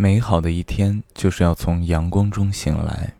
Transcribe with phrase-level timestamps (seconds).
[0.00, 3.12] 美好的一天就是要从阳光中醒来。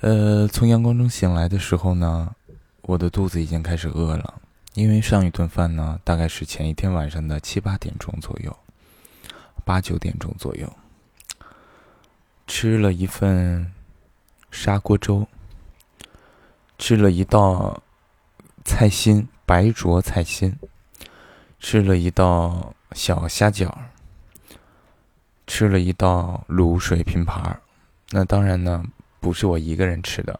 [0.00, 2.34] 呃，从阳光中醒来的时候呢，
[2.82, 4.42] 我的肚子已经开始饿了，
[4.74, 8.58] 因为上一顿饭呢，大概是前一天晚上的七八点钟左右，
[9.64, 10.68] 八九点钟左右，
[12.48, 13.72] 吃了一份
[14.50, 15.28] 砂锅粥，
[16.76, 17.80] 吃了一道
[18.64, 20.58] 菜心白灼菜心，
[21.60, 23.72] 吃了一道小虾饺。
[25.50, 27.60] 吃了一道卤水拼盘儿，
[28.10, 28.84] 那当然呢，
[29.18, 30.38] 不是我一个人吃的，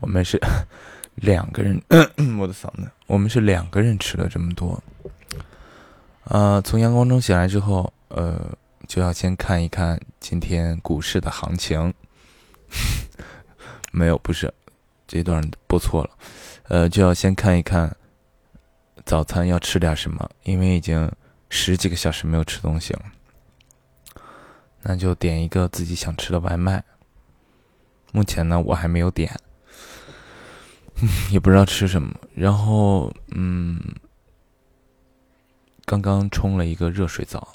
[0.00, 0.40] 我们是
[1.14, 1.80] 两个人。
[2.36, 4.82] 我的嗓子，我们是两个人吃了这么多。
[6.24, 8.52] 呃，从阳光中醒来之后，呃，
[8.88, 11.94] 就要先看一看今天股市的行情。
[13.92, 14.52] 没有，不是，
[15.06, 16.10] 这段播错了。
[16.64, 17.94] 呃，就要先看一看
[19.04, 21.08] 早餐要吃点什么，因为已经
[21.50, 23.02] 十几个小时没有吃东西了。
[24.82, 26.82] 那就点一个自己想吃的外卖。
[28.12, 29.32] 目前呢，我还没有点，
[31.30, 32.14] 也不知道吃什么。
[32.34, 33.80] 然后，嗯，
[35.84, 37.54] 刚刚冲了一个热水澡，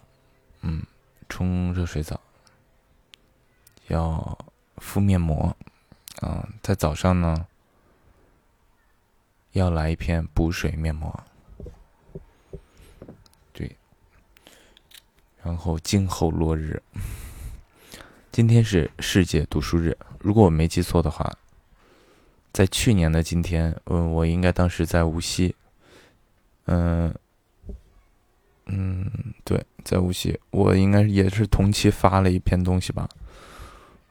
[0.62, 0.82] 嗯，
[1.28, 2.20] 冲热水澡，
[3.88, 4.38] 要
[4.78, 5.56] 敷面膜，
[6.22, 7.46] 啊，在早上呢，
[9.52, 11.24] 要来一片补水面膜。
[15.46, 16.82] 然后静候落日。
[18.32, 21.32] 今天是世界读书日，如果我没记错的话，
[22.52, 25.54] 在去年的今天，嗯，我应该当时在无锡，
[26.66, 27.14] 嗯，
[28.66, 29.06] 嗯，
[29.44, 33.08] 对，在无锡，我应该也是同期发了一篇东西吧。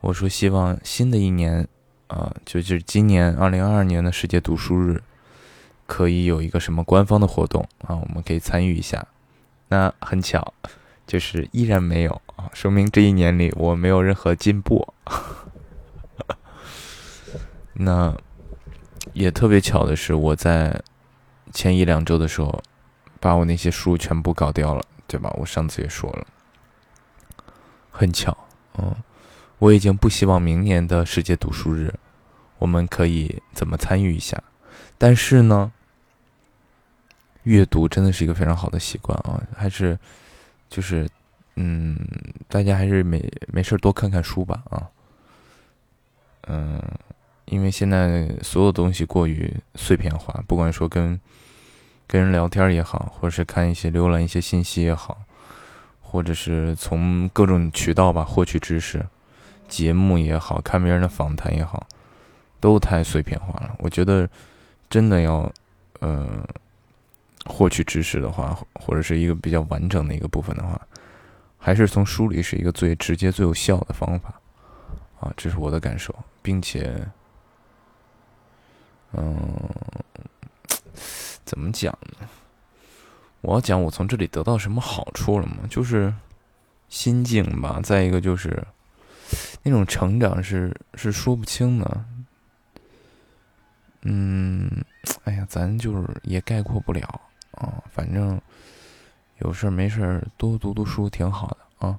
[0.03, 1.67] 我说希望新的一年，
[2.07, 5.03] 啊，就就是今年二零二二年的世界读书日，
[5.87, 9.05] 可以有一个什么官方的活动啊，我们可以参与一下。
[9.69, 10.55] 那很巧。
[11.07, 14.95] 就是依然没有啊，说明这一年里我没有任何进步。
[17.75, 18.17] 那
[19.13, 20.83] 也特别巧的是，我在
[21.53, 22.63] 前一两周的时候，
[23.21, 25.31] 把我那些书全部搞掉了，对吧？
[25.37, 26.27] 我上次也说了，
[27.91, 28.37] 很巧，
[28.79, 28.95] 嗯，
[29.59, 31.93] 我已经不希望明年的世界读书日，
[32.59, 34.43] 我们可以怎么参与一下？
[34.97, 35.73] 但是呢，
[37.43, 39.99] 阅读真的是一个非常好的习惯啊，还是。
[40.75, 41.09] 就是，
[41.55, 41.97] 嗯，
[42.49, 44.91] 大家还是没没事多看看书吧，啊，
[46.49, 46.83] 嗯，
[47.45, 51.21] 因为现在所有东西过于碎片化，不管说跟
[52.09, 55.23] 跟人聊天也好，或者是看一些浏览一些信息也好，
[56.03, 59.07] 或者是从各种渠道吧获取知识，
[59.69, 61.87] 节目也好看别人的访谈也好，
[62.59, 63.77] 都太碎片化了。
[63.79, 64.29] 我觉得
[64.91, 65.49] 真的要，
[66.01, 66.45] 呃。
[67.45, 70.81] 获取知识的话，或者是一个比较完整的一个部分的话，
[71.59, 74.41] 还是从书里是一个最直接、最有效的方法
[75.21, 77.07] 啊，这是我的感受，并且，
[79.13, 79.37] 嗯，
[81.45, 82.29] 怎么讲呢？
[83.43, 85.59] 我要讲我从这里得到什么好处了吗？
[85.69, 86.13] 就是
[86.89, 88.67] 心境吧，再一个就是
[89.63, 92.05] 那种成长是是说不清的，
[94.03, 94.71] 嗯，
[95.25, 97.21] 哎呀，咱就是也概括不了。
[97.57, 98.41] 啊，反正
[99.39, 101.99] 有事没事多读读书挺好的啊，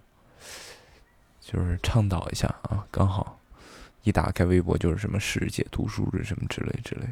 [1.39, 2.85] 就是倡导一下啊。
[2.91, 3.39] 刚好
[4.03, 7.07] 一打开微博就是什么世界读书日什么之类之类。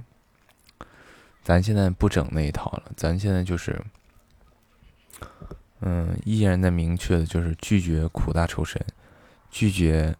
[1.43, 3.83] 咱现在不整那一套了，咱现在就是，
[5.81, 8.81] 嗯，依然在明确的就是拒绝苦大仇深，
[9.49, 10.15] 拒绝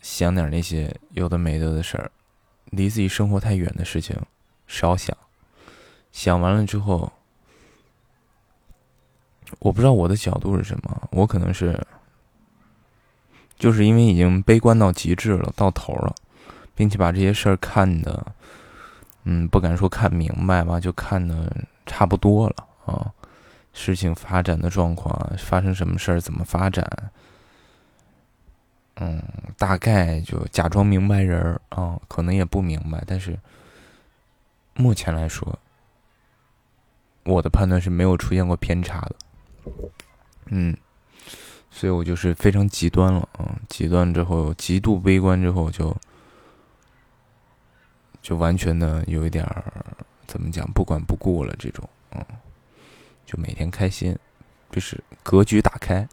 [0.00, 2.10] 想点那些有的没的的事儿，
[2.70, 4.16] 离自己生活太远的事情
[4.66, 5.14] 少想。
[6.18, 7.12] 想完了之后，
[9.60, 11.80] 我不知道我的角度是什么，我可能是，
[13.56, 16.12] 就是因为已经悲观到极致了，到头了，
[16.74, 18.26] 并且把这些事儿看的，
[19.22, 21.56] 嗯，不敢说看明白吧，就看的
[21.86, 23.14] 差不多了啊。
[23.72, 26.84] 事情发展的状况，发生什么事儿，怎么发展，
[28.96, 29.22] 嗯，
[29.56, 33.38] 大概就假装明白人儿啊，可能也不明白，但是
[34.74, 35.56] 目前来说。
[37.28, 39.14] 我的判断是没有出现过偏差的，
[40.46, 40.74] 嗯，
[41.70, 45.94] 所以我就是非常极端了啊，极端之后极度悲观之后就
[48.22, 49.62] 就完全的有一点儿
[50.26, 52.24] 怎么讲不管不顾了这种，嗯，
[53.26, 54.18] 就每天开心，
[54.70, 56.08] 就是格局打开，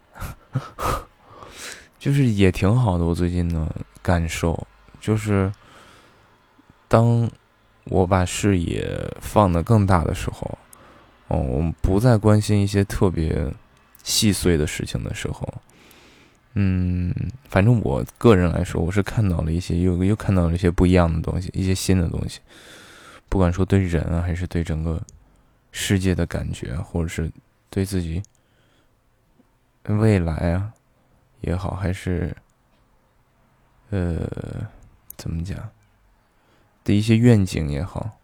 [1.98, 3.06] 就是也挺好的。
[3.06, 4.66] 我最近的感受
[5.00, 5.50] 就是，
[6.88, 7.26] 当
[7.84, 8.86] 我把视野
[9.22, 10.58] 放得更大的时候。
[11.28, 13.52] 哦，我们不再关心一些特别
[14.04, 15.52] 细碎的事情的时候，
[16.54, 17.12] 嗯，
[17.48, 22.40] 反正我个人来说，我是看到了一些又又看到了一些不一样的东西，一些新的东西，
[23.28, 25.02] 不管说对人啊，还是对整个
[25.72, 27.30] 世界的感觉，或者是
[27.70, 28.22] 对自己
[29.88, 30.72] 未来啊
[31.40, 32.36] 也好，还是
[33.90, 34.28] 呃
[35.16, 35.58] 怎么讲
[36.84, 38.16] 的一些愿景也好。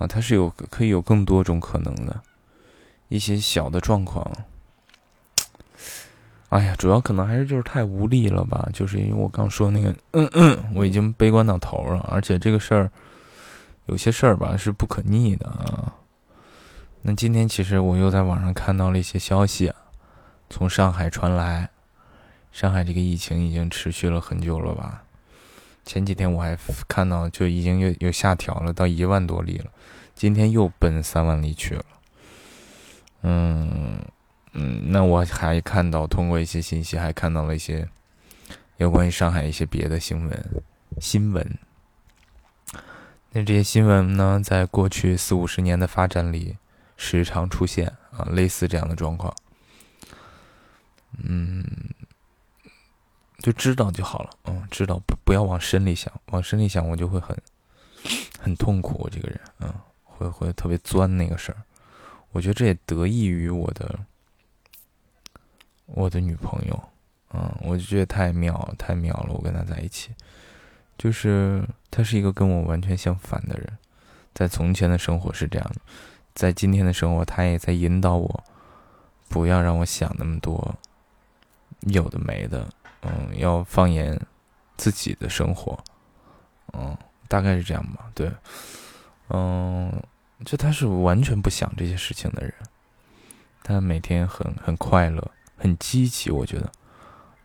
[0.00, 2.20] 啊，它是有可以有更多种可能的，
[3.08, 4.26] 一些小的状况。
[6.48, 12.90] 哎呀，主要可能还是就是太无力了吧，就是因为我刚说那个，嗯嗯，我已经悲观到头了，而且这个事儿，
[13.86, 15.94] 有些事儿吧是不可逆的啊。
[17.02, 19.76] 那今天其实我又在网上看到了一些消息啊，
[20.48, 21.68] 从上海传来，
[22.50, 25.04] 上海这个疫情已经持续了很久了吧。
[25.84, 26.56] 前几天我还
[26.86, 29.70] 看到，就已经又又下调了到一万多例了，
[30.14, 31.84] 今天又奔三万例去了。
[33.22, 34.02] 嗯
[34.52, 37.88] 嗯，那我还看到通过一些信息，还看到了一些
[38.76, 40.64] 有关于上海一些别的新闻
[41.00, 41.58] 新闻。
[43.32, 46.56] 那这些新闻呢，在过去四五十年的发展里，
[46.96, 49.34] 时常出现啊，类似这样的状况。
[51.22, 51.64] 嗯。
[53.40, 57.36] 就知道就好了，嗯，知道不不要往深里想，往深里想我就会很
[58.38, 58.96] 很痛苦。
[58.98, 61.56] 我这个人，嗯，会会特别钻那个事儿。
[62.32, 63.98] 我觉得这也得益于我的
[65.86, 66.82] 我的女朋友，
[67.32, 69.32] 嗯，我就觉得太妙了太妙了。
[69.32, 70.10] 我跟她在一起，
[70.98, 73.78] 就是她是一个跟我完全相反的人，
[74.34, 75.80] 在从前的生活是这样的，
[76.34, 78.44] 在今天的生活，她也在引导我，
[79.28, 80.76] 不要让我想那么多
[81.86, 82.68] 有的没的。
[83.02, 84.20] 嗯，要放眼
[84.76, 85.78] 自己的生活，
[86.74, 86.96] 嗯，
[87.28, 88.10] 大概是这样吧。
[88.14, 88.30] 对，
[89.28, 89.90] 嗯，
[90.44, 92.52] 就他是完全不想这些事情的人，
[93.62, 96.70] 他每天很很快乐，很积极，我觉得，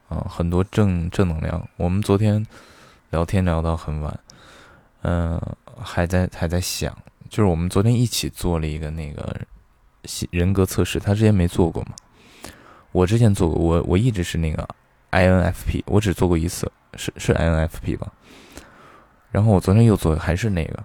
[0.10, 1.66] 嗯，很多正正能量。
[1.78, 2.46] 我们昨天
[3.12, 4.19] 聊天聊到很晚，
[5.04, 5.42] 嗯，
[5.81, 6.94] 还在还在想，
[7.30, 9.40] 就是我们昨天一起做了一个那个
[10.31, 11.96] 人格测试，他之前没做过嘛？
[12.92, 14.68] 我之前做过，我我一直是那个。
[15.15, 18.12] INFP，我只做过一次，是是 INFP 吧？
[19.31, 20.83] 然后我昨天又做，还是那个。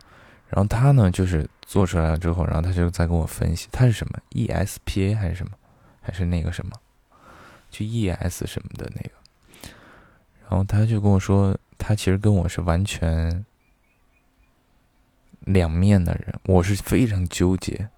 [0.48, 5.52] 然后他呢，就是做出来了之后，然后他就在跟我分析，他是什么 ESPA 还是什么，
[6.00, 6.72] 还是那个什么，
[7.70, 9.10] 就 ES 什么的那个。
[10.48, 13.44] 然后他就跟我说，他其实跟我是完全
[15.40, 17.88] 两面的人，我是非常纠结，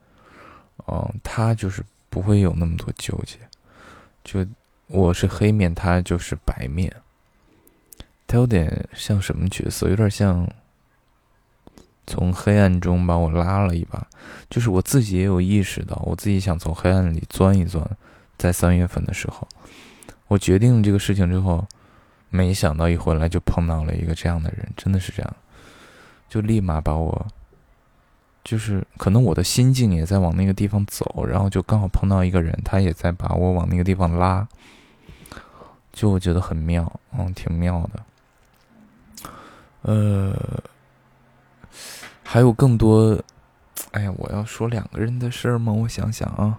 [0.87, 3.39] 嗯，他就是不会有那么多纠结，
[4.25, 4.47] 就。
[4.95, 6.95] 我是黑面，他就是白面。
[8.27, 9.89] 他有点像什么角色？
[9.89, 10.47] 有点像
[12.07, 14.07] 从黑暗中把我拉了一把。
[14.51, 17.83] 就是我自己也有意识到，我自己想从黑暗里钻一钻。
[18.37, 19.49] 在三月份的时候，
[20.29, 21.67] 我决定这个事情之后，
[22.29, 25.37] 没想到一回来就碰到了一个这样的人，真的是这样，
[26.29, 27.27] 就立马把我，
[28.45, 34.47] 就是可能我的心境也在往那个地方走，然后就刚好碰到一个人，他也在把我往那个地方拉。
[35.93, 38.03] 就我觉得很妙，嗯，挺妙的。
[39.83, 40.63] 呃，
[42.23, 43.21] 还有更多，
[43.91, 45.73] 哎呀，我要说两个人的事儿吗？
[45.73, 46.59] 我想想啊，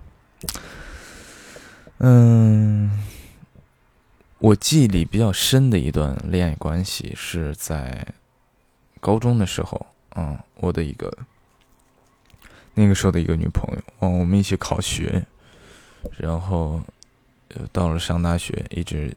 [1.99, 2.91] 嗯，
[4.39, 8.05] 我记忆里比较深的一段恋爱关系是在
[8.99, 11.11] 高中的时候，嗯，我的一个
[12.73, 15.25] 那个时候的一个女朋友，嗯，我们一起考学，
[16.17, 16.81] 然后
[17.71, 19.15] 到了上大学，一直。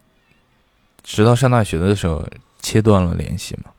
[1.06, 3.70] 直到上大学的时候，切断了联系嘛。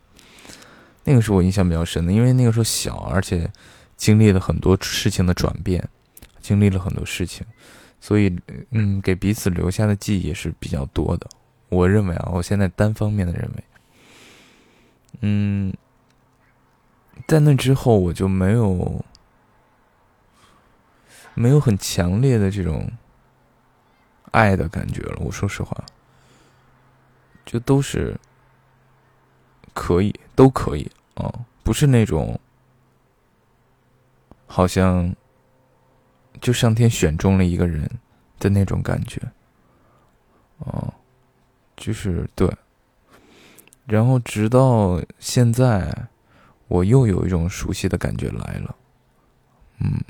[1.03, 3.51] 那个是我印象比较深的，因为那个时候小，而且
[3.97, 5.87] 经历了很多事情的转变，
[6.39, 7.45] 经历了很多事情，
[7.99, 8.33] 所以
[8.71, 11.27] 嗯，给彼此留下的记忆也是比较多的。
[11.67, 13.63] 我认为啊，我现在单方面的认为，
[15.19, 15.73] 嗯，
[17.27, 19.05] 在那之后我就没有
[21.33, 22.89] 没有很强烈的这种
[24.31, 25.17] 爱的感觉了。
[25.19, 25.83] 我说实话。
[27.47, 28.19] 就都是
[29.73, 32.37] 可以，都可以啊，不是那种
[34.45, 35.15] 好像
[36.41, 37.89] 就上天选中了一个人
[38.37, 39.21] 的那种感觉，
[40.59, 40.93] 啊，
[41.77, 42.53] 就是对。
[43.85, 46.09] 然后直到现在，
[46.67, 48.75] 我又有一种熟悉的感觉来了，
[49.79, 50.03] 嗯，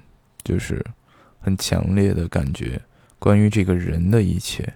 [0.43, 0.83] 就是
[1.39, 2.81] 很强烈的感觉，
[3.19, 4.73] 关于这个人的一切。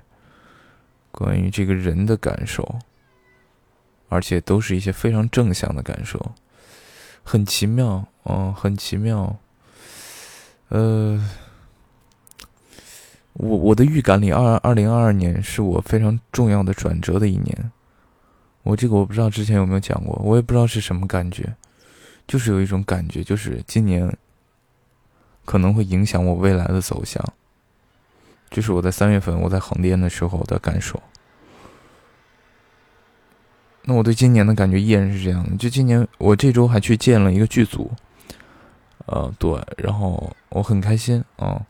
[1.12, 2.80] 关于这个人的感受，
[4.10, 6.34] 而且都是一些非常正向的感受，
[7.24, 9.38] 很奇妙，嗯，很奇妙。
[10.70, 11.30] 呃，
[13.34, 17.72] 我我的预感里，二二零二二年是我非常重要的转折的一年。
[18.63, 21.56] 我这个我不知道之前有没有讲过，我也不知道是什么感觉，
[22.27, 24.15] 就是有一种感觉，就是今年
[25.44, 27.22] 可能会影响我未来的走向。
[28.51, 31.01] 这是我在三月份我在横店的时候的感受。
[33.84, 37.89] 那我对今年的感觉依然是这样的，就今年我这周还去见了一个剧组，
[39.08, 41.65] 呃，对，然后我很开心啊，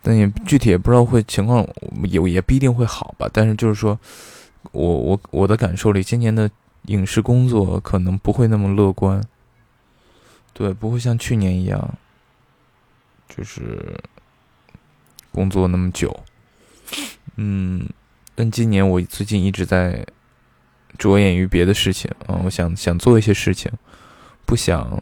[0.00, 1.68] 但也具体也不知道会情况
[2.04, 3.98] 也也不一定会好吧，但是就是说。
[4.72, 6.50] 我我我的感受里，今年的
[6.86, 9.22] 影视工作可能不会那么乐观，
[10.52, 11.94] 对，不会像去年一样，
[13.28, 13.96] 就是
[15.36, 16.24] 工作那么久，
[17.36, 17.86] 嗯，
[18.34, 20.02] 但今年我最近一直在
[20.96, 23.70] 着眼于别的事情啊，我想想做一些事情，
[24.46, 24.98] 不想，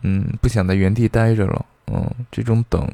[0.00, 2.90] 嗯，不想在原地待着了，嗯，这种等，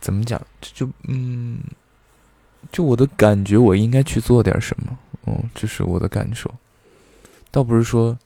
[0.00, 1.58] 怎么讲，这就嗯。
[2.70, 6.48] 就我的感觉，我应该去做点什么，嗯，这是我的感受，
[7.50, 8.16] 倒不是说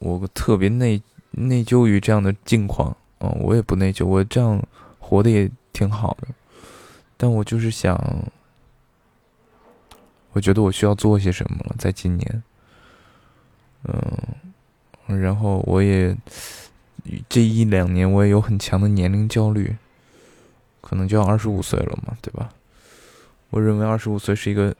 [0.00, 1.00] 我特别内
[1.30, 4.60] 内疚于这样的境况，嗯，我也不内疚，我这样
[4.98, 6.28] 活的也挺好的，
[7.16, 7.96] 但我就是想，
[10.32, 12.42] 我觉得我需要做些什么了，在今年，
[13.84, 16.16] 嗯，然后我也
[17.28, 19.76] 这一两年我也有很强的年龄焦虑，
[20.80, 22.52] 可能就要二十五岁了嘛，对吧？
[23.50, 24.74] 我认为二十五岁是一个，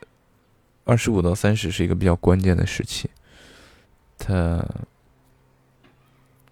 [0.85, 3.09] 二十五到三十是一个比较关键的时期。
[4.19, 4.67] 他，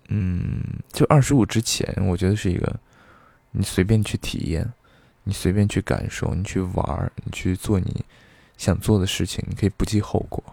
[0.08, 0.49] 嗯，
[1.00, 2.78] 就二十五之前，我觉得是一个
[3.52, 4.70] 你随便去体验，
[5.24, 8.04] 你随便去感受，你去玩你去做你
[8.58, 10.44] 想做的事情，你可以不计后果。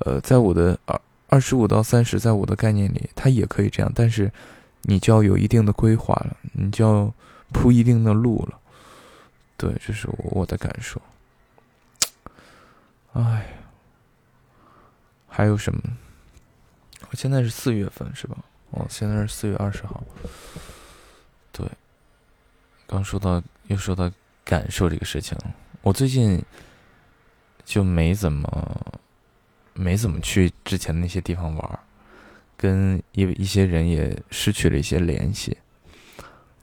[0.00, 4.30] 呃，在我的二二十五到三十，在我的概念里，他也可以这样，但是
[4.82, 7.14] 你就要有一定的规划了，你就要
[7.50, 8.60] 铺一定的路了。
[9.56, 11.00] 对，这是我我的感受。
[13.14, 13.56] 哎，
[15.26, 15.80] 还有什么？
[17.08, 18.36] 我现在是四月份，是吧？
[18.72, 20.02] 哦，现在是四月二十号。
[21.52, 21.66] 对，
[22.86, 24.10] 刚说到又说到
[24.44, 25.36] 感受这个事情，
[25.82, 26.42] 我最近
[27.64, 28.96] 就没怎么
[29.74, 31.78] 没怎么去之前那些地方玩，
[32.56, 35.56] 跟一一些人也失去了一些联系。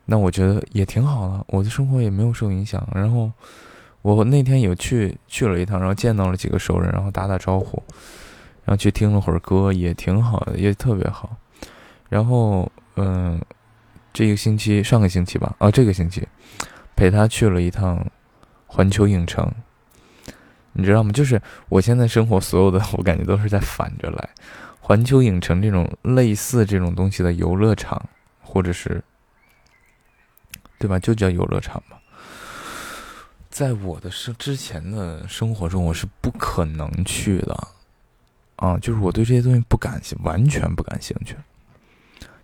[0.06, 2.86] 那我觉得也挺好的，我的生活也没有受影响。
[2.96, 3.32] 然后
[4.01, 7.84] 我那天有去去了一趟，然后见到了几个熟人，然后打打招呼，
[8.66, 11.38] 然后去听了会儿歌，也挺好的，也特别好。
[12.10, 13.39] 然后嗯，
[14.12, 16.28] 这个星期上个星期吧，啊，这个星期
[16.96, 18.06] 陪他去了一趟
[18.68, 19.50] 环球影城，
[20.74, 21.12] 你知道吗？
[21.12, 24.30] 就是我现在生活所有的， 我感觉都是在反着来。
[24.82, 28.10] 环球影城这种类似这种东西的游乐场，
[28.42, 29.01] 或者是。
[30.80, 30.98] 对吧？
[30.98, 31.98] 就叫游乐场嘛。
[33.50, 37.68] 在我的生之前的生活中，我是不可能去的，
[38.56, 41.36] 啊，就是我对这些东西不感兴完全不感兴趣。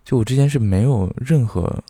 [0.06, 1.82] 就我之前是没有任何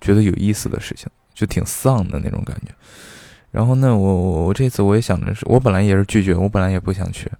[0.00, 2.72] 觉得有意思的事情，就挺丧的那种感觉。
[3.50, 7.30] 然后呢，我我我这次我也想着是，我本来也是拒绝，我本来也不想去。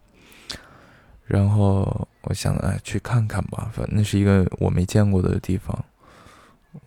[1.25, 5.83] 然后我想，哎，去看看吧，反正是一个我没见过的地方。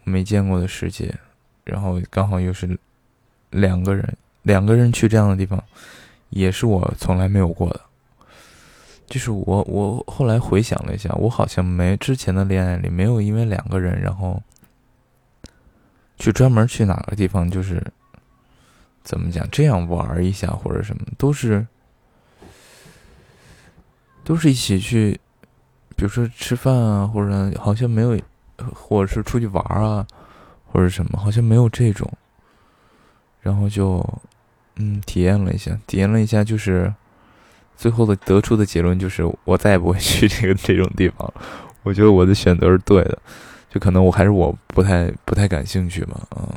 [0.04, 1.14] 没见过的世界，
[1.64, 2.78] 然后刚好又是
[3.50, 5.62] 两个人，两个人去这样的地方，
[6.30, 7.82] 也是我从来没有过的。
[9.12, 14.42] 就是我，我后来回想了一下，我好像没之前的恋爱里没有因为两个人，然后
[16.18, 17.86] 去专门去哪个地方，就是
[19.04, 21.68] 怎么讲这样玩一下或者什么，都是
[24.24, 25.20] 都是一起去，
[25.96, 28.20] 比如说吃饭啊，或者好像没有。
[28.76, 30.06] 或者是出去玩啊，
[30.68, 32.08] 或者什么，好像没有这种。
[33.42, 34.08] 然后就，
[34.76, 36.94] 嗯，体验了一下，体验了一下，就是
[37.82, 41.34] 最后的得出的结论就是，我再也不会去这个这种地方。
[41.82, 43.18] 我觉得我的选择是对的，
[43.72, 46.48] 就可能我还是我不太不太感兴趣嘛，嗯。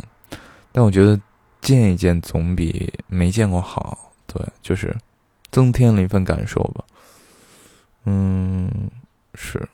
[0.70, 1.18] 但我觉得
[1.62, 4.94] 见一见总比没见过好，对，就是
[5.50, 6.84] 增添了一份感受吧。
[8.04, 8.70] 嗯，
[9.32, 9.66] 是。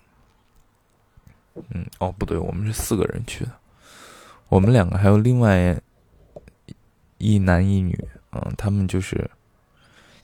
[1.74, 3.50] 嗯，哦，不对，我们是四个人去的，
[4.48, 5.76] 我们两个还有另外
[7.18, 7.98] 一男一女，
[8.30, 9.28] 嗯，他们就是，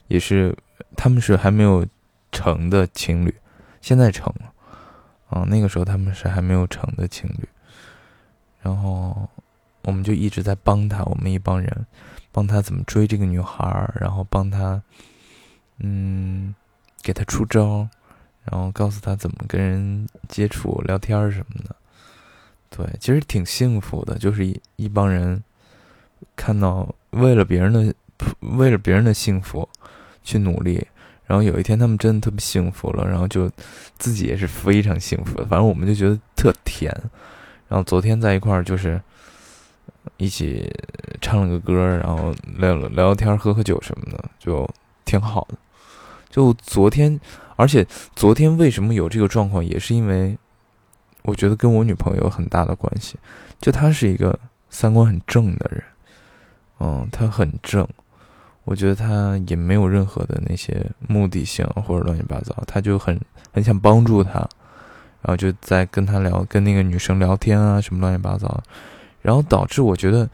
[0.07, 0.55] 也是，
[0.97, 1.87] 他们是还没有
[2.33, 3.33] 成的情侣，
[3.79, 4.51] 现在成了，
[5.29, 7.47] 啊，那个时候他们是还没有成的情侣，
[8.59, 9.29] 然后
[9.83, 11.85] 我们就一直在帮他，我们一帮人
[12.33, 14.81] 帮他怎么追这个女孩，然后帮他，
[15.77, 16.53] 嗯，
[17.01, 17.87] 给他出招。
[18.49, 21.75] 然后告诉他怎么跟人接触、聊天什么的，
[22.69, 25.43] 对，其实挺幸福的，就是一一帮人
[26.33, 27.93] 看到为了别人的
[28.39, 29.67] 为了别人的幸福
[30.27, 30.85] 去努力，
[31.25, 33.49] 然后有一天他们真的特别幸福了，然后就
[33.97, 36.93] 自己也是非常幸福的，反正我们就觉得特甜。
[37.69, 39.01] 然后昨天在一块儿就是
[40.17, 40.69] 一起
[41.21, 44.69] 唱了个歌，然后聊聊聊天、喝喝酒什么的，就
[45.05, 45.57] 挺好的。
[46.29, 47.17] 就昨天，
[47.55, 50.37] 而且昨天为什么有这个状况，也是因为
[51.23, 53.17] 我觉得跟我女朋友有很大的关系。
[53.59, 54.37] 就她是一个
[54.69, 55.83] 三观很正的人，
[56.79, 57.87] 嗯，她很正，
[58.67, 63.17] 我觉得他也没有任何的那些目的性或者乱七八糟，他就很
[63.53, 64.39] 很想帮助她。
[65.21, 68.61] 然后就在跟他聊，跟那个女生聊天啊，什么乱七八糟，
[69.21, 70.29] 然后导致我觉得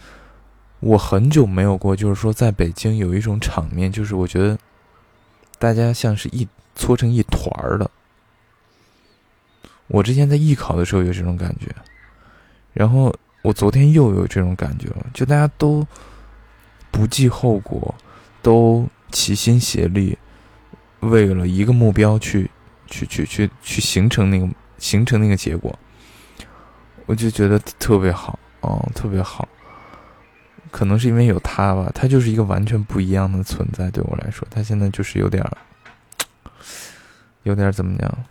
[0.79, 4.57] 我很久没有过，就是说在北京有一种场面，就是我觉得
[5.59, 7.89] 大家像是一搓成一团儿的。
[9.87, 11.67] 我之前在艺考的时候有这种感觉，
[12.73, 13.13] 然后
[13.43, 15.85] 我昨天又有这种感觉了，就大家都
[16.91, 17.93] 不计后果，
[18.43, 20.15] 都齐心协力，
[20.99, 22.51] 为了一个目标去
[22.85, 24.47] 去去去去形成那个。
[24.79, 25.79] 形成那个结果，
[27.05, 29.47] 我就觉得特别好，哦，特别好。
[30.71, 33.89] 可能是因为有他吧，他就是一个完全不一样的存在。
[33.91, 35.57] 对我来说，他现在就是有点儿，
[37.43, 38.25] 有点儿怎么讲，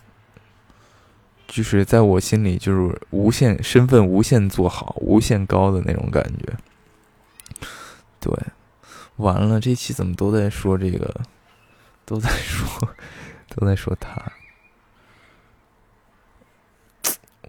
[1.49, 6.53] 就是在我心里就是无限身份无限做好、无限高的那种感觉。
[8.21, 8.31] 对，
[9.17, 11.23] 完了，这期怎么都在说这个，
[12.05, 12.95] 都在说，
[13.55, 14.33] 都在说他。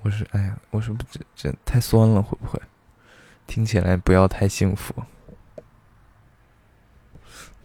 [0.03, 2.61] 我是哎呀，我是不这这太酸了，会不会
[3.47, 4.93] 听起来不要太幸福？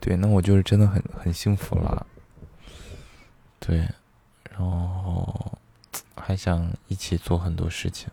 [0.00, 2.06] 对，那我就是真的很很幸福了。
[3.58, 3.78] 对，
[4.50, 5.58] 然后
[6.16, 8.08] 还想一起做很多事情。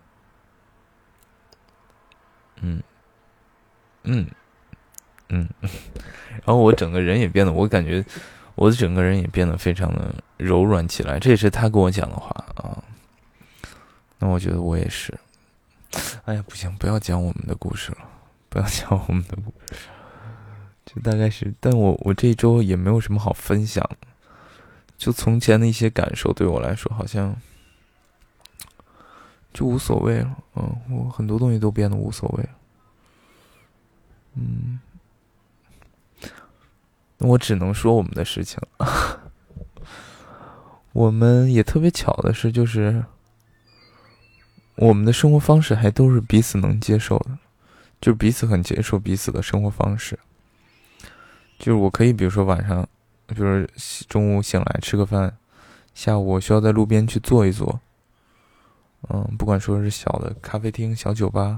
[2.62, 2.82] 嗯
[4.04, 4.28] 嗯
[5.30, 5.48] 嗯，
[6.46, 8.06] 然后我整个人也变得，我感觉
[8.56, 11.20] 我的整个人也变得非常的柔软起来。
[11.20, 12.84] 这也是他跟我讲的话啊。
[14.20, 15.14] 那我觉得我也是。
[16.26, 18.00] 哎呀，不行，不要讲我们的故事了，
[18.50, 19.86] 不要讲我们的故事。
[20.86, 23.88] 就大概是，但我我这一周也没有什么好分享。
[24.98, 27.36] 就从前的一些感受，对我来说好像
[29.54, 30.38] 就无所谓了。
[30.56, 32.50] 嗯，我很多东西都变得无所谓了。
[34.36, 34.80] 嗯，
[37.15, 38.60] 那我只能说我们的事情。
[40.94, 43.06] 我们也特别巧的是，就是。
[44.78, 47.38] 我们的生活方式还都是彼此能接受的，
[48.02, 50.20] 就是彼此很接受彼此的生活方式。
[51.58, 52.86] 就是我可以，比如说晚上，
[53.26, 53.66] 比如
[54.10, 55.38] 中午醒来吃个饭，
[55.94, 57.80] 下午我需要在路边去坐一坐，
[59.08, 61.58] 嗯，不管说是小的咖啡厅、小酒吧，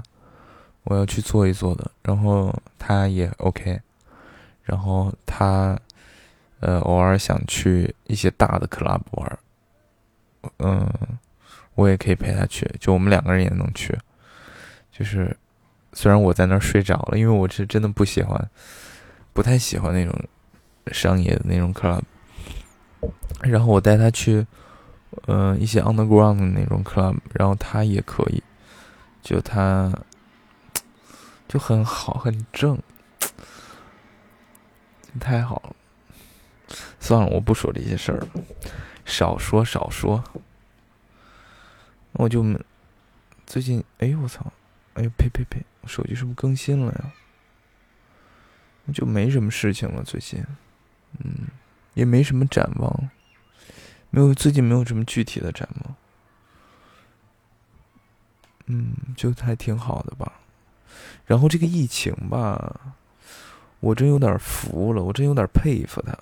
[0.84, 1.90] 我要去坐一坐的。
[2.04, 3.80] 然后他也 OK，
[4.68, 5.78] 然后他
[6.60, 9.38] 呃偶尔想去一些大的 club 玩，
[10.58, 10.86] 嗯。
[11.74, 13.96] 我也可以陪他去，就我们两个人也能去。
[14.90, 15.36] 就是
[15.92, 18.50] 虽然我在那儿睡着了，因为我是真的不喜欢，
[19.32, 20.12] 不太喜欢那种
[20.90, 22.02] 商业的那种 club。
[23.42, 24.44] 然后我带他去，
[25.26, 28.42] 呃，一些 underground 的那种 club，然后他也可以，
[29.22, 29.96] 就他
[31.46, 32.76] 就很好，很正，
[35.18, 35.76] 太好了。
[37.00, 38.28] 算了，我不说这些事儿了，
[39.04, 40.22] 少说少说。
[42.12, 42.44] 我就
[43.46, 44.52] 最近，哎呦我操，
[44.94, 47.12] 哎呦呸呸呸，手机是不是更新了呀？
[48.92, 50.42] 就没什么事情了，最近，
[51.18, 51.48] 嗯，
[51.94, 53.10] 也没什么展望，
[54.10, 55.94] 没有最近没有什么具体的展望，
[58.66, 60.40] 嗯，就还挺好的吧。
[61.26, 62.96] 然后这个疫情吧，
[63.80, 66.16] 我真有点服了，我真有点佩服他。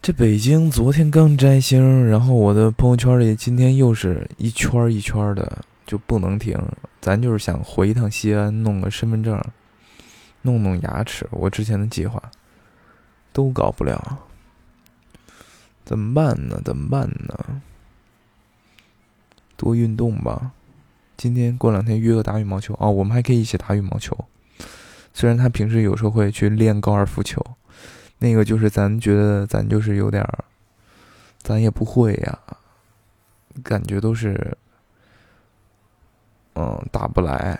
[0.00, 6.58] 这北京昨天刚摘星，然后我的朋友圈里今天又是一圈一圈的，就不能停。
[7.00, 9.42] 咱就是想回一趟西安，弄个身份证，
[10.42, 11.26] 弄弄牙齿。
[11.30, 12.22] 我之前的计划
[13.32, 14.18] 都搞不了，
[15.84, 16.60] 怎么办呢？
[16.64, 17.62] 怎么办呢？
[19.56, 20.52] 多运动吧。
[21.16, 24.16] 今天过两天约个打羽毛球哦，我们还可以一起打羽毛球。
[25.14, 27.42] 虽然他平时有时候会去练高尔夫球。
[28.18, 30.44] 那个就是咱觉得咱就是有点儿，
[31.42, 32.38] 咱也不会呀，
[33.62, 34.56] 感觉都是，
[36.54, 37.58] 嗯，打不来，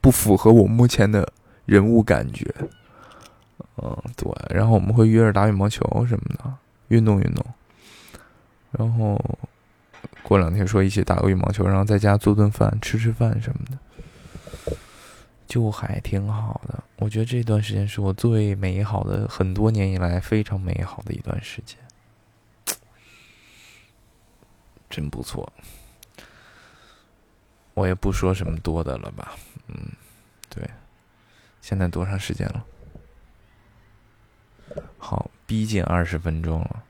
[0.00, 1.26] 不符合我目前的
[1.64, 2.52] 人物感觉，
[3.76, 4.30] 嗯，对。
[4.50, 6.52] 然后我们会约着打羽毛球什么的，
[6.88, 7.46] 运动运动。
[8.72, 9.18] 然后
[10.22, 13.78] 过两天说一起打个羽毛球，然后在家做顿饭，吃吃饭什么的，
[15.52, 16.82] 就还挺好的。
[16.96, 21.76] 我觉得这段时间是我最美好的，很多年以来非常美好的一段时间，
[24.88, 25.52] 真不错。
[27.74, 29.34] 我也不说什么多的了吧，
[29.68, 29.74] 嗯，
[30.48, 30.66] 对。
[31.60, 32.64] 现在多长时间了？
[34.96, 36.82] 好，逼近二十分钟了。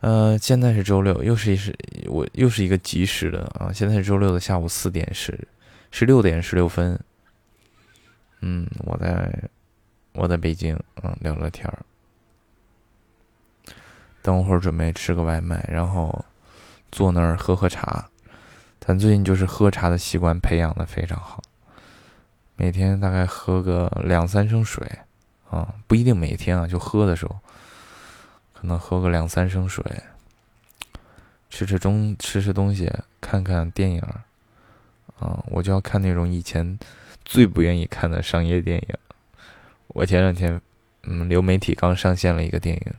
[0.00, 1.74] 呃，现在是周六，又是一是，
[2.08, 3.72] 我又是一个及时的啊！
[3.72, 5.48] 现在是周六的下午四点十，
[5.90, 6.98] 十六点十六分。
[8.40, 9.48] 嗯，我在
[10.12, 11.78] 我在北京，嗯，聊聊天儿。
[14.22, 16.24] 等会儿准备吃个外卖，然后
[16.90, 18.08] 坐那儿喝喝茶。
[18.80, 21.42] 咱最近就是喝茶的习惯培养的非常好，
[22.56, 24.86] 每天大概喝个两三升水，
[25.50, 27.36] 啊，不一定每天啊，就喝的时候。
[28.58, 29.84] 可能喝个两三升水，
[31.50, 34.02] 吃吃中吃吃东西，看看电影，
[35.18, 36.78] 啊，我就要看那种以前
[37.24, 38.94] 最不愿意看的商业电影。
[39.88, 40.60] 我前两天，
[41.04, 42.94] 嗯，流媒体刚上线了一个电影，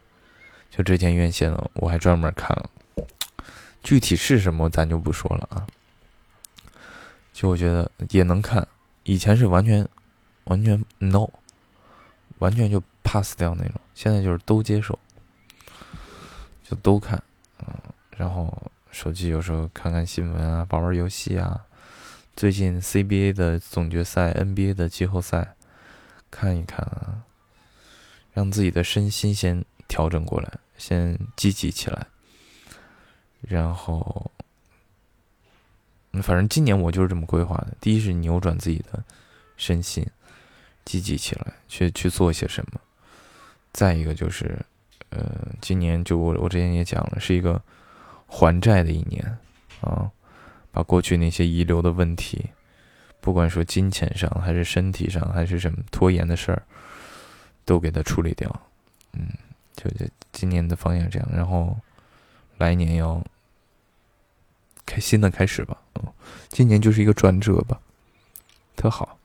[0.71, 2.69] 就之前院线了，我还专门看了。
[3.83, 5.67] 具体是什么咱就不说了啊。
[7.31, 8.67] 就我觉得也能看，
[9.03, 9.87] 以前是完全
[10.45, 11.29] 完全 no，
[12.39, 14.97] 完全就 pass 掉那种，现在就是都接受。
[16.63, 17.21] 就都看，
[17.59, 17.67] 嗯，
[18.17, 21.63] 然后手机有时候看看新闻啊，玩玩游戏啊。
[22.37, 25.55] 最近 CBA 的总决赛、NBA 的季后赛，
[26.29, 27.23] 看一看啊，
[28.31, 32.05] 让自己的身心先调整过来，先积极起来。
[33.41, 34.29] 然后，
[36.21, 39.03] 反正今年我就是这么规划的：第一是扭转自己的
[39.55, 40.05] 身心，
[40.85, 42.79] 积极起来，去去做些什么；
[43.73, 44.63] 再一个就是。
[45.09, 47.59] 呃，今年就我我之前也讲了，是一个
[48.27, 49.39] 还债的一年
[49.79, 50.11] 啊，
[50.77, 52.51] 把过去那些遗留的问题，
[53.19, 56.61] 不管说金钱上还是身体上还是什么拖延的事儿，
[57.65, 58.47] 都给它处理掉。
[59.13, 59.27] 嗯，
[59.75, 61.75] 就就今年的方向这样，然后
[62.59, 63.19] 来年要
[64.85, 65.75] 开新的开始吧。
[65.95, 66.03] 嗯，
[66.49, 67.79] 今年就是一个转折吧，
[68.75, 69.17] 特好，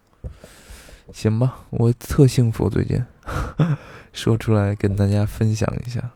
[1.13, 3.05] 行吧，我特幸福最近。
[4.15, 6.13] 说出来跟大家分享一下，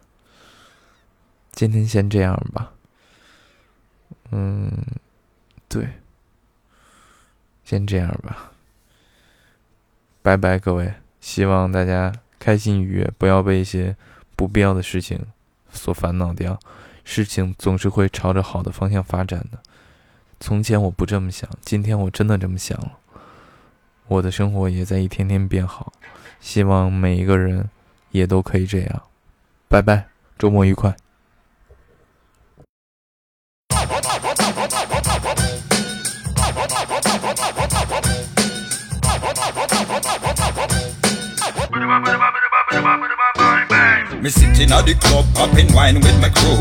[1.52, 2.72] 今天先这样吧。
[4.30, 4.72] 嗯，
[5.68, 5.88] 对，
[7.64, 8.52] 先这样吧。
[10.22, 13.96] 拜拜，各位，希望大家开心愉悦，不要被一些
[14.34, 15.24] 不必要的事情
[15.70, 16.58] 所烦恼掉。
[17.04, 19.58] 事情总是会朝着好的方向发展的。
[20.40, 22.98] 从前我不这么想，今天我真的这么想了。
[24.08, 25.92] 我的生活也在一天天变好，
[26.40, 27.68] 希望每一个人。
[28.12, 29.02] 也都可以这样，
[29.68, 30.06] 拜拜，
[30.38, 30.96] 周末愉快。
[41.86, 41.92] Me
[44.30, 46.58] sitting at the club, popping wine with my crew.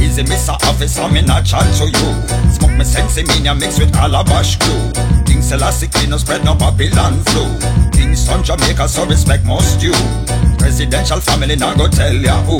[0.00, 0.54] Easy, Mr.
[0.70, 2.14] Officer, me not chat to you.
[2.54, 4.92] Smoke me sense me mix with calabash glue.
[5.26, 7.58] King Selassie no spread no Babylon flu.
[7.90, 9.92] Kingston, Jamaica, so respect most you.
[10.58, 12.58] Presidential family, now go tell ya who.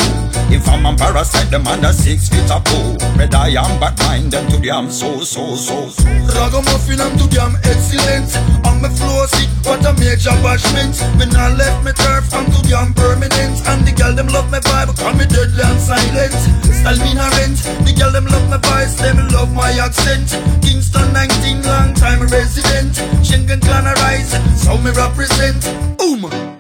[0.51, 2.97] If I'm a parasite, them under six feet of poo.
[3.17, 6.05] Red I am, but mind them to damn so, so, so, so.
[6.35, 8.35] Ragamuffin, I'm to damn excellent.
[8.67, 10.97] On my floor, see what a major bashment.
[11.19, 13.61] Me not left me turf, I'm to damn permanent.
[13.69, 16.33] And the girl them love love my vibe, call me deadly and silent.
[16.63, 20.31] Style me rent, the girl them love my voice, them love my accent.
[20.63, 22.95] Kingston 19, long time resident.
[23.23, 24.31] Schengen clan arise,
[24.63, 25.63] so me represent.
[25.99, 26.59] Boom.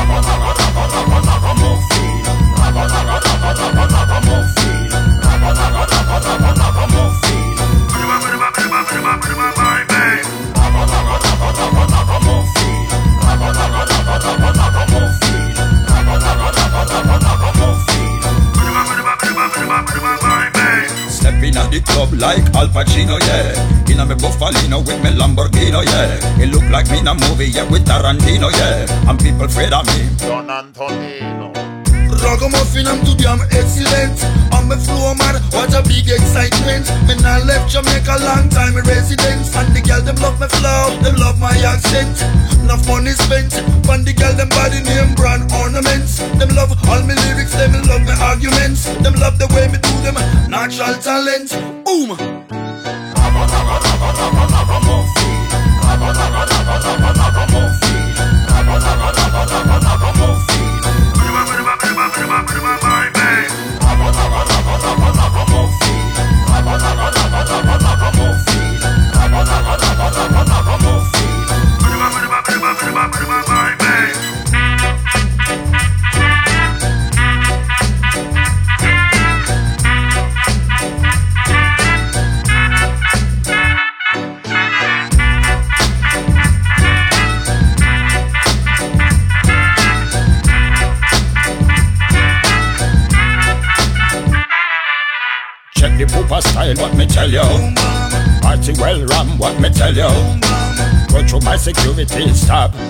[0.00, 0.16] Stepping
[1.26, 2.49] at
[21.70, 23.90] the club like Al Pacino, yeah.
[23.90, 26.42] In a me Buffalino with me Lamborghini, yeah.
[26.42, 29.08] It look like me in a movie, yeah, with Tarantino, yeah.
[29.08, 30.08] And people afraid of me.
[30.18, 31.69] Don Antonino.
[32.22, 34.20] Ragamuffin, I'm too damn excellent.
[34.80, 36.88] Floor, man, what a big excitement.
[37.04, 39.54] Me I left Jamaica long time residence.
[39.56, 42.22] And the girl, them love my flow, them love my accent.
[42.62, 43.52] Enough money spent,
[43.90, 46.18] on the girl, them body name, brand ornaments.
[46.38, 48.84] Them love all my lyrics, them love my arguments.
[49.02, 50.16] Them love the way me do them,
[50.48, 51.50] natural talent.
[51.84, 52.16] Boom!
[57.10, 57.29] style,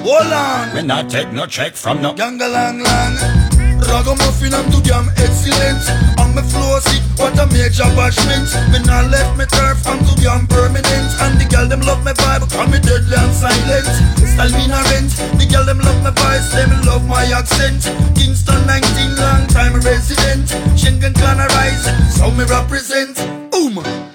[0.05, 0.75] Hold on.
[0.75, 2.13] Me not take no check from no.
[2.15, 3.15] Ganga lang lang.
[3.81, 5.83] Ragamuffin, I'm too damn excellent.
[6.21, 8.53] On my flow sick, what a major bashment.
[8.71, 11.11] Me not left me turf, I'm too damn permanent.
[11.25, 13.89] And the girl them love my vibe, call me deadly and silent.
[14.21, 15.11] Style me not rent.
[15.41, 17.89] The girl them love my voice, them love my accent.
[18.15, 20.49] Kingston 19, long time resident.
[20.77, 23.17] Schengen clan arise, so me represent.
[23.51, 24.10] Boom.